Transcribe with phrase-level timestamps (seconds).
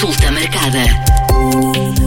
[0.00, 0.78] Consulta marcada.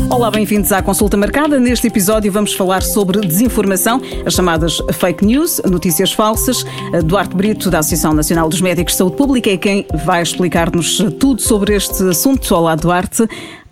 [0.10, 1.60] Olá, bem-vindos à Consulta Marcada.
[1.60, 6.66] Neste episódio vamos falar sobre desinformação, as chamadas fake news, notícias falsas.
[7.06, 11.40] Duarte Brito, da Associação Nacional dos Médicos de Saúde Pública, é quem vai explicar-nos tudo
[11.40, 12.56] sobre este assunto.
[12.56, 13.28] Olá, Duarte.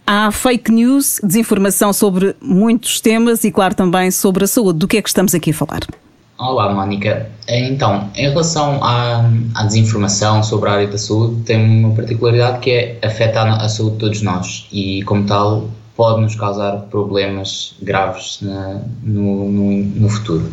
[0.06, 4.78] Há fake news, desinformação sobre muitos temas e, claro, também sobre a saúde.
[4.78, 5.80] Do que é que estamos aqui a falar?
[6.42, 7.30] Olá, Mónica.
[7.48, 12.72] Então, em relação à, à, desinformação sobre a área da saúde, tem uma particularidade que
[12.72, 18.40] é afetar a saúde de todos nós e, como tal, pode nos causar problemas graves
[18.42, 20.52] na, no, no, no, futuro.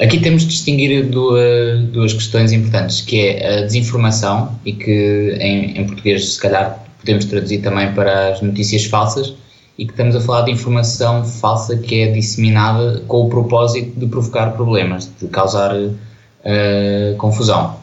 [0.00, 5.78] Aqui temos de distinguir duas, duas questões importantes, que é a desinformação, e que em,
[5.78, 9.34] em português, se calhar, podemos traduzir também para as notícias falsas,
[9.78, 14.06] e que estamos a falar de informação falsa que é disseminada com o propósito de
[14.06, 17.76] provocar problemas, de causar uh, confusão.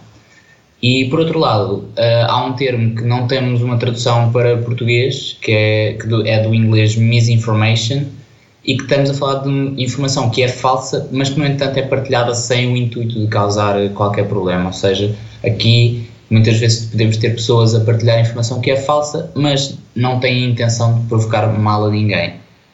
[0.81, 5.37] E por outro lado, uh, há um termo que não temos uma tradução para português,
[5.41, 8.03] que é, que do, é do inglês misinformation,
[8.65, 9.49] e que estamos a falar de
[9.81, 13.75] informação que é falsa, mas que no entanto é partilhada sem o intuito de causar
[13.89, 14.67] qualquer problema.
[14.67, 15.13] Ou seja,
[15.45, 20.45] aqui Muitas vezes podemos ter pessoas a partilhar informação que é falsa, mas não têm
[20.45, 22.33] a intenção de provocar mal a ninguém.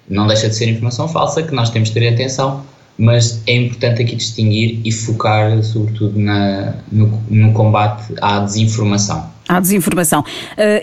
[0.10, 2.64] Não deixa de ser informação falsa, que nós temos de ter atenção,
[2.98, 9.30] mas é importante aqui distinguir e focar, sobretudo, na, no, no combate à desinformação.
[9.50, 10.20] À desinformação.
[10.22, 10.24] Uh,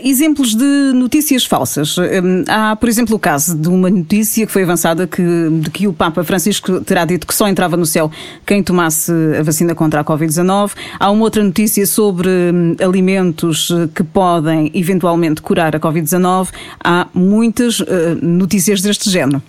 [0.03, 1.97] exemplos de notícias falsas.
[1.97, 2.03] Uh,
[2.49, 5.23] há, por exemplo, o caso de uma notícia que foi avançada que,
[5.61, 8.11] de que o Papa Francisco terá dito que só entrava no céu
[8.45, 10.73] quem tomasse a vacina contra a Covid-19.
[10.99, 16.49] Há uma outra notícia sobre um, alimentos que podem eventualmente curar a Covid-19.
[16.83, 17.87] Há muitas uh,
[18.21, 19.41] notícias deste género.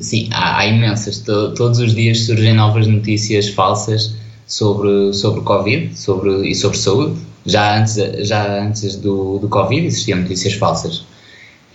[0.00, 1.18] Sim, há, há imensas.
[1.18, 4.14] todos os dias surgem novas notícias falsas
[4.46, 7.16] sobre, sobre Covid sobre, e sobre saúde
[7.46, 7.94] já antes,
[8.26, 11.04] já antes do, do Covid existiam notícias falsas.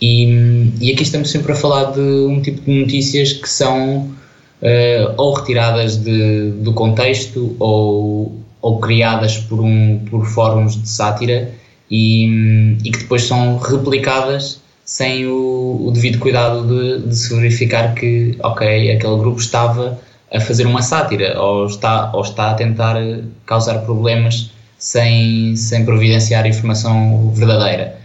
[0.00, 4.10] E, e aqui estamos sempre a falar de um tipo de notícias que são
[4.60, 11.50] uh, ou retiradas de, do contexto ou, ou criadas por, um, por fóruns de sátira
[11.90, 17.94] e, e que depois são replicadas sem o, o devido cuidado de, de, se verificar
[17.94, 20.00] que, ok, aquele grupo estava
[20.32, 22.96] a fazer uma sátira ou está, ou está a tentar
[23.46, 24.50] causar problemas
[24.82, 27.96] sem, sem providenciar informação verdadeira.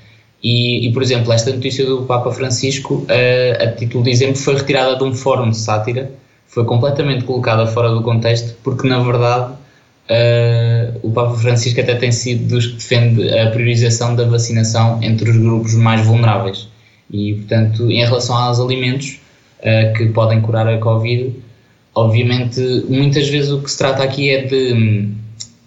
[0.44, 4.56] E, e, por exemplo, esta notícia do Papa Francisco, a, a título de exemplo, foi
[4.56, 6.12] retirada de um fórum de sátira,
[6.48, 12.12] foi completamente colocada fora do contexto, porque na verdade uh, o Papa Francisco até tem
[12.12, 16.70] sido dos que defende a priorização da vacinação entre os grupos mais vulneráveis.
[17.12, 19.20] E, portanto, em relação aos alimentos
[19.62, 21.34] uh, que podem curar a Covid,
[21.96, 25.18] obviamente, muitas vezes o que se trata aqui é de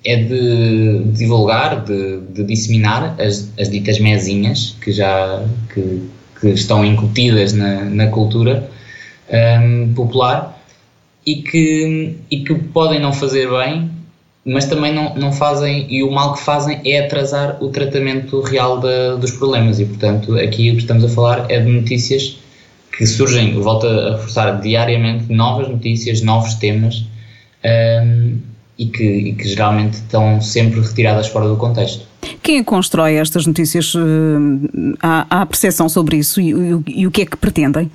[0.04, 6.08] é de divulgar, de, de disseminar as, as, ditas mesinhas que já que,
[6.40, 8.68] que estão incutidas na, na cultura
[9.30, 10.58] um, popular
[11.26, 13.90] e que, e que podem não fazer bem,
[14.44, 18.80] mas também não, não fazem, e o mal que fazem é atrasar o tratamento real
[18.80, 19.78] da, dos problemas.
[19.78, 22.38] E portanto, aqui o que estamos a falar é de notícias
[22.96, 27.04] que surgem, volto a reforçar, diariamente novas notícias, novos temas.
[27.62, 28.38] Um,
[28.80, 32.06] e que, e que geralmente estão sempre retiradas fora do contexto.
[32.42, 33.92] Quem constrói estas notícias?
[33.94, 37.91] Eh, há, há percepção sobre isso e, e, e, o que é que pretendem?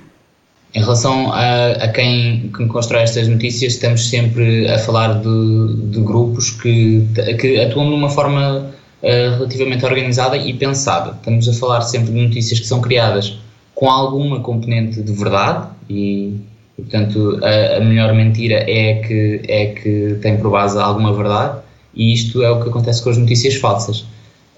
[0.72, 6.00] Em relação a, a quem, quem, constrói estas notícias, estamos sempre a falar de, de
[6.00, 7.04] grupos que,
[7.40, 8.66] que, atuam de uma forma
[9.02, 11.16] uh, relativamente organizada e pensada.
[11.16, 13.38] Estamos a falar sempre de notícias que são criadas
[13.74, 16.36] com alguma componente de verdade e,
[16.76, 21.58] portanto, a, a, melhor mentira é que, é que tem por base alguma verdade,
[21.94, 24.04] e isto é o que acontece com as notícias falsas.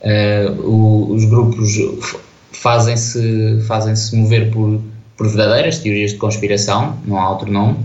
[0.02, 1.76] Uh, o, os grupos
[2.52, 4.80] fazem-se fazem -se mover por,
[5.16, 7.76] por verdadeiras teorias de conspiração, não há outro nome,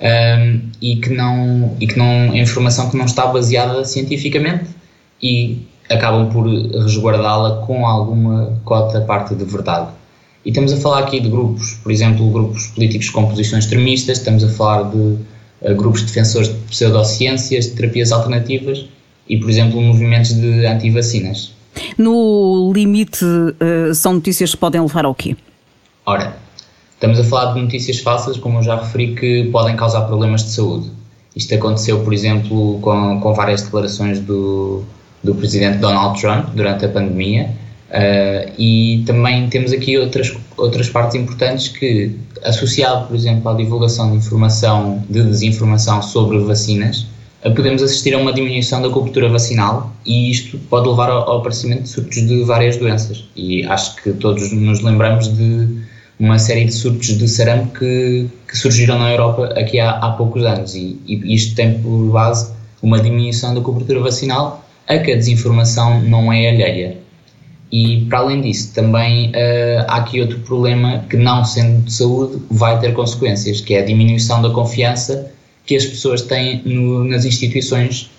[0.00, 4.70] um, e que não e que não informação que não está baseada cientificamente
[5.22, 9.90] e acabam por resguardá-la com alguma cota parte de verdade.
[10.44, 14.42] E estamos a falar aqui de grupos, por exemplo, grupos políticos com posições extremistas, estamos
[14.42, 18.86] a falar de uh, grupos defensores de pseudociências, de terapias alternativas
[19.28, 21.52] e, por exemplo, movimentos de anti-vacinas.
[21.98, 25.36] No limite, uh, são notícias que podem levar ao quê?
[26.06, 26.34] Ora,
[26.94, 30.50] estamos a falar de notícias falsas, como eu já referi, que podem causar problemas de
[30.52, 30.90] saúde.
[31.36, 34.82] Isto aconteceu, por exemplo, com, com várias declarações do,
[35.22, 37.50] do presidente Donald Trump durante a pandemia,
[37.90, 42.14] Uh, e também temos aqui outras, outras partes importantes que,
[42.44, 47.06] associado, por exemplo, à divulgação de informação, de desinformação sobre vacinas,
[47.56, 51.88] podemos assistir a uma diminuição da cobertura vacinal e isto pode levar ao, aparecimento de
[51.88, 53.24] surtos de várias doenças.
[53.34, 55.80] E acho que todos nos lembramos de
[56.18, 60.44] uma série de surtos de sarampo que, que surgiram na Europa aqui há, há poucos
[60.44, 62.52] anos e, e, isto tem por base
[62.82, 66.98] uma diminuição da cobertura vacinal a que a desinformação não é alheia.
[67.72, 72.42] E para além disso, também uh, há aqui outro problema que, não sendo de saúde,
[72.50, 75.30] vai ter consequências, que é a diminuição da confiança
[75.64, 78.10] que as pessoas têm no, nas instituições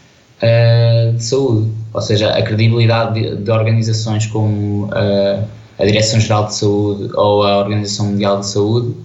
[0.41, 1.69] uh, de saúde.
[1.93, 5.43] Ou seja, a credibilidade de, de organizações como uh,
[5.77, 8.95] a Direção-Geral de Saúde ou a Organização Mundial de Saúde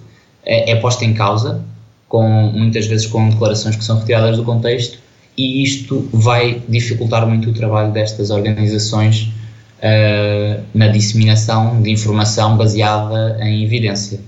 [0.45, 1.61] é, é posta em causa,
[2.07, 2.23] com,
[2.53, 4.97] muitas vezes com declarações que são retiradas do contexto,
[5.37, 9.29] e isto vai dificultar muito o trabalho destas organizações
[9.77, 14.19] uh, na disseminação de informação baseada em evidência.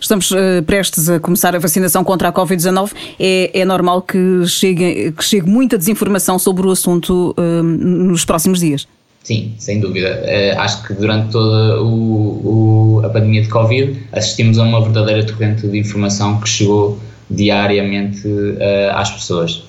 [0.00, 2.92] Estamos uh, prestes a começar a vacinação contra a Covid-19.
[3.18, 8.60] É, é, normal que chegue, que chegue muita desinformação sobre o assunto uh, nos próximos
[8.60, 8.86] dias.
[9.22, 10.22] Sim, sem dúvida.
[10.24, 15.24] Uh, acho que durante toda o, o, a pandemia de Covid assistimos a uma verdadeira
[15.24, 16.98] torrente de informação que chegou
[17.30, 18.26] diariamente
[18.94, 19.64] às pessoas.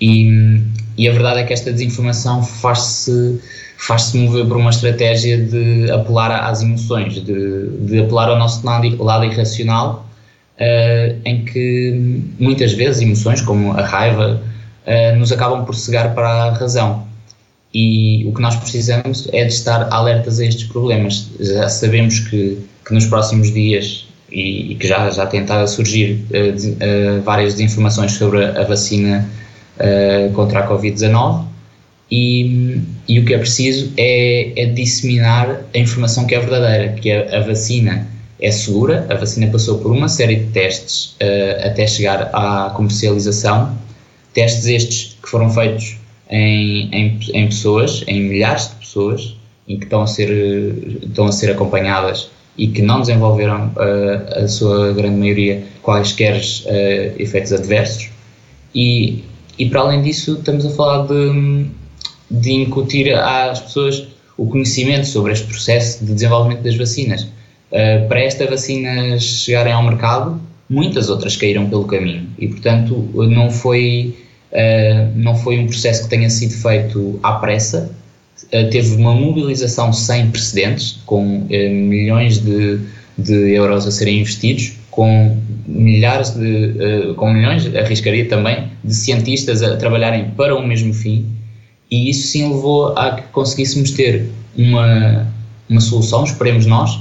[0.00, 0.60] E,
[0.98, 3.40] e a verdade é que esta desinformação faz-se
[3.76, 9.02] faz-se mover por uma estratégia de apelar às emoções, de, de apelar ao nosso lado,
[9.02, 10.06] lado irracional,
[10.58, 14.40] uh, em que muitas vezes emoções como a raiva
[14.86, 17.06] uh, nos acabam por cegar para a razão.
[17.74, 21.28] E o que nós precisamos é de estar alertas a estes problemas.
[21.38, 26.52] Já sabemos que, que nos próximos dias, e, e que já, já tentaram surgir uh,
[26.52, 29.28] de, várias desinformações sobre a, a vacina
[30.34, 31.44] contra a Covid-19,
[32.10, 37.10] e, e o que é preciso é, é, disseminar a informação que é verdadeira, que
[37.10, 38.06] a, a, vacina
[38.40, 43.76] é segura, a vacina passou por uma série de testes uh, até chegar à comercialização,
[44.32, 45.96] testes estes que foram feitos
[46.30, 49.36] em, em, em, pessoas, em milhares de pessoas,
[49.66, 50.30] em que estão a ser,
[51.02, 57.20] estão a ser acompanhadas e que não desenvolveram uh, a sua grande maioria quaisquer uh,
[57.20, 58.10] efeitos adversos.
[58.74, 59.24] E,
[59.58, 61.66] e para além disso estamos a falar de
[62.30, 64.06] de incutir às pessoas
[64.36, 67.22] o conhecimento sobre este processo de desenvolvimento das vacinas.
[67.22, 73.50] Uh, para esta vacina chegarem ao mercado, muitas outras caíram pelo caminho e, portanto, não
[73.50, 74.14] foi,
[74.52, 77.90] uh, não foi um processo que tenha sido feito à pressa.
[78.44, 82.78] Uh, teve uma mobilização sem precedentes, com milhões de,
[83.16, 85.36] de euros a serem investidos, com
[85.66, 91.26] milhares de, com milhões, arriscaria também, de cientistas a trabalharem para o mesmo fim
[91.90, 95.26] e isso sim levou a que conseguíssemos ter uma,
[95.68, 96.98] uma solução, esperemos nós,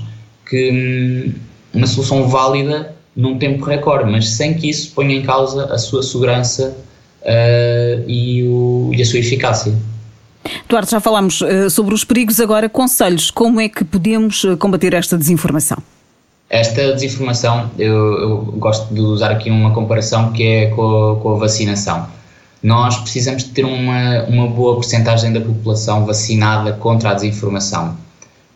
[0.48, 1.34] que hum,
[1.74, 6.04] uma solução válida num tempo recorde, mas sem que isso ponha em causa a sua
[6.04, 6.76] segurança
[7.22, 9.74] uh, e, o, e, a sua eficácia.
[10.68, 14.94] Duarte, já falámos uh, sobre os perigos, agora conselhos, como é que podemos uh, combater
[14.94, 15.78] esta desinformação?
[16.50, 21.36] Esta desinformação, eu, eu, gosto de usar aqui uma comparação que é com a, com
[21.36, 22.08] a vacinação
[22.66, 27.96] nós precisamos de ter uma, uma boa porcentagem da população vacinada contra a desinformação,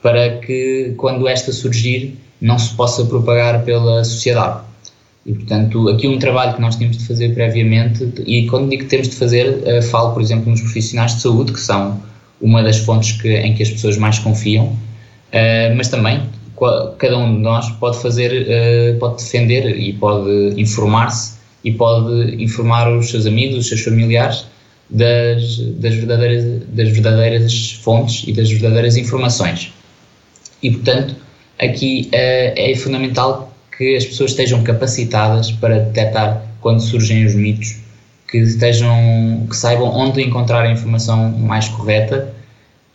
[0.02, 4.62] para que quando esta surgir não se possa propagar pela sociedade.
[5.24, 8.90] E, portanto, aqui um trabalho que nós temos de fazer previamente, e quando digo que
[8.90, 12.02] temos de fazer, uh, falo, por exemplo, nos profissionais de saúde, que são
[12.42, 16.24] uma das fontes que, em que as pessoas mais confiam, uh, mas também
[16.98, 22.92] cada um de nós pode fazer, uh, pode defender e pode informar-se e pode informar
[22.92, 24.46] os seus amigos, os seus familiares
[24.90, 29.72] das, das, verdadeiras, das verdadeiras fontes e das verdadeiras informações.
[30.64, 31.16] E, portanto,
[31.60, 37.78] aqui é, é fundamental que as pessoas estejam capacitadas para detectar quando surgem os mitos,
[38.30, 42.34] que estejam, que saibam onde encontrar a informação mais correta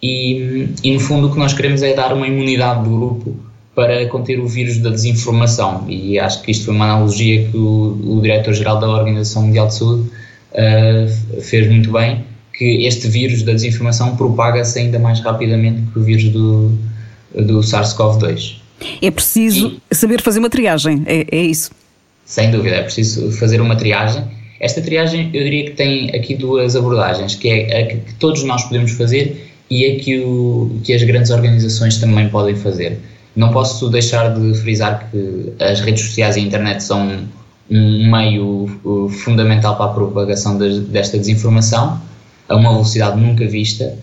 [0.03, 3.37] e, e no fundo o que nós queremos é dar uma imunidade do grupo
[3.75, 5.85] para conter o vírus da desinformação.
[5.89, 9.75] E acho que isto foi uma analogia que o, o Diretor-Geral da Organização Mundial de
[9.75, 10.11] Saúde
[10.53, 12.25] uh, fez muito bem,
[12.57, 16.79] que este vírus da desinformação propaga-se ainda mais rapidamente que o vírus do,
[17.35, 18.57] do SARS-CoV-2.
[19.03, 21.71] É preciso e, saber fazer uma triagem, é, é isso?
[22.25, 24.25] Sem dúvida, é preciso fazer uma triagem.
[24.61, 28.65] Esta triagem eu diria que tem aqui duas abordagens, que é a que todos nós
[28.65, 32.99] podemos fazer e a que, o, que as grandes organizações também podem fazer.
[33.37, 37.27] Não posso deixar de frisar que as redes sociais e a internet são
[37.71, 42.01] um meio uh, fundamental para a propagação desta desinformação
[42.49, 43.97] a uma velocidade nunca vista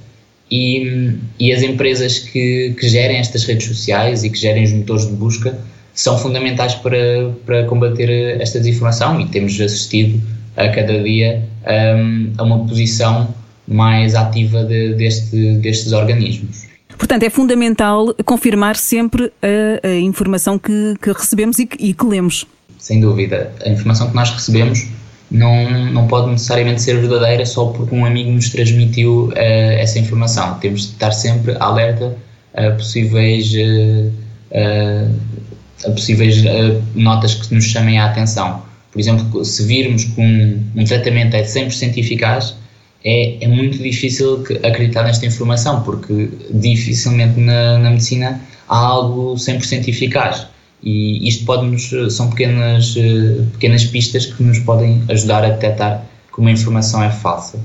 [0.50, 5.08] e, e as empresas que, que, gerem estas redes sociais e que gerem os motores
[5.08, 5.58] de busca
[5.94, 8.10] são fundamentais para, para combater
[8.42, 10.22] esta desinformação e temos assistido
[10.58, 11.48] a cada dia
[11.96, 13.34] um, a uma posição
[13.68, 16.71] mais ativa de, deste, destes organismos.
[17.01, 22.05] Portanto, é fundamental confirmar sempre a, a informação que, que recebemos e que, e que,
[22.05, 22.46] lemos.
[22.77, 23.51] Sem dúvida.
[23.65, 24.86] A informação que nós recebemos
[25.31, 30.60] não, não pode necessariamente ser verdadeira só porque um amigo nos transmitiu uh, essa informação.
[30.60, 32.15] Temos de estar sempre alerta
[32.53, 34.12] a possíveis, uh,
[34.51, 35.20] uh,
[35.88, 36.43] a possíveis
[36.93, 38.62] notas que nos chamem a atenção.
[38.91, 42.55] Por exemplo, se virmos que um, um tratamento é 100% eficaz,
[43.03, 49.88] é, é muito difícil acreditar nesta informação, porque dificilmente na, na medicina há algo 100%
[49.88, 50.48] eficaz.
[50.84, 52.96] E isto pode-nos, são pequenas,
[53.53, 56.03] pequenas pistas que nos podem ajudar a detectar
[56.34, 57.60] que uma informação é falsa.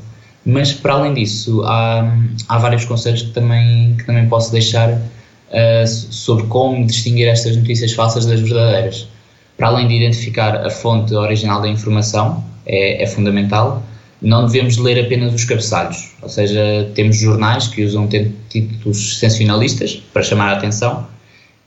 [0.44, 2.16] Mas, para além disso, há,
[2.48, 7.92] há vários conselhos que também, que também posso deixar uh, sobre como distinguir estas notícias
[7.92, 9.08] falsas das verdadeiras.
[9.56, 13.82] Para além de identificar a fonte original da informação, é, é fundamental,
[14.26, 18.08] não devemos ler apenas os cabeçalhos, ou seja, temos jornais que usam
[18.48, 21.06] títulos sensacionalistas para chamar a atenção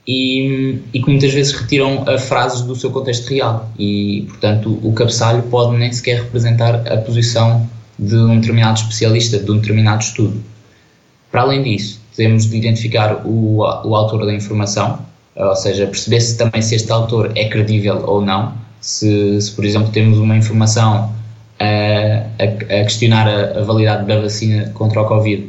[0.06, 3.72] e, e que muitas vezes retiram frases do seu contexto real.
[3.78, 7.66] E, portanto, o cabeçalho pode nem sequer representar a posição
[7.98, 10.38] de um determinado especialista, de um determinado estudo.
[11.32, 14.98] Para além disso, temos de identificar o, o autor da informação,
[15.34, 18.52] ou seja, perceber se também se este autor é credível ou não,
[18.82, 21.10] se, se por exemplo temos uma informação
[21.60, 25.46] a, a, questionar a, a, validade da vacina contra o Covid,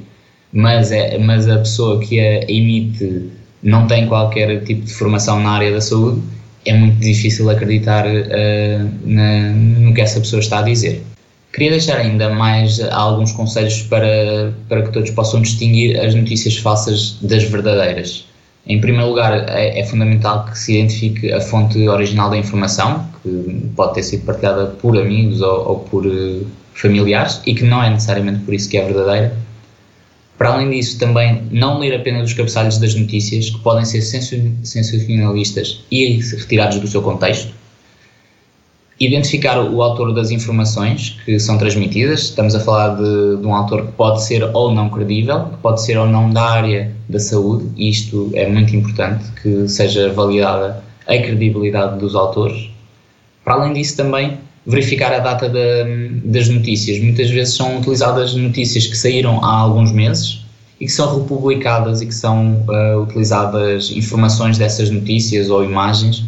[0.52, 3.32] mas, é, mas a pessoa que a emite
[3.64, 6.22] não tem qualquer tipo de formação na área da saúde,
[6.66, 11.02] é muito difícil acreditar uh, na, no que essa pessoa está a dizer.
[11.54, 17.18] Queria deixar ainda mais alguns conselhos para, para que todos possam distinguir as notícias falsas
[17.22, 18.26] das verdadeiras.
[18.66, 23.70] Em primeiro lugar, é, é, fundamental que se identifique a fonte original da informação, que
[23.76, 27.90] pode ter sido partilhada por amigos ou, ou por uh, familiares e que não é
[27.90, 29.36] necessariamente por isso que é verdadeira.
[30.38, 35.84] Para além disso, também não ler apenas os cabeçalhos das notícias, que podem ser sensacionalistas
[35.92, 37.61] e retirados do seu contexto
[39.06, 42.22] identificar o autor das informações que são transmitidas.
[42.22, 45.82] Estamos a falar de, de, um autor que pode ser ou não credível, que pode
[45.82, 50.84] ser ou não da área da saúde, e isto é muito importante que seja validada
[51.08, 52.70] a credibilidade dos autores.
[53.44, 55.52] Para além disso, também verificar a data
[56.24, 57.02] das notícias.
[57.02, 60.42] Muitas vezes são utilizadas notícias que saíram há alguns meses
[60.80, 66.24] e que são republicadas e que são uh, utilizadas informações dessas notícias ou imagens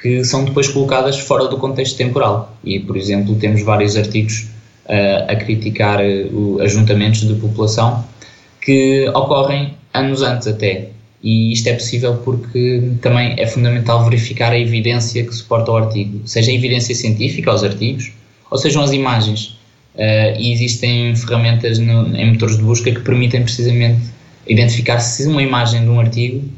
[0.00, 2.56] que são depois colocadas fora do contexto temporal.
[2.64, 4.46] E, por exemplo, temos vários artigos
[4.86, 8.04] uh, a criticar uh, ajuntamentos de população
[8.60, 10.90] que ocorrem anos antes até.
[11.22, 16.20] E isto é possível porque também é fundamental verificar a evidência que suporta o artigo,
[16.24, 18.12] seja a evidência científica aos artigos,
[18.50, 19.58] ou sejam as imagens.
[19.96, 24.00] Uh, e existem ferramentas no, em motores de busca que permitem precisamente
[24.46, 26.48] identificar se uma imagem de um artigo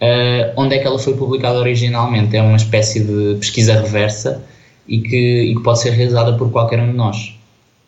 [0.00, 2.36] uh, onde é que ela foi publicada originalmente.
[2.36, 4.42] É uma espécie de pesquisa reversa
[4.86, 7.34] e que, e que pode ser realizada por qualquer um de nós.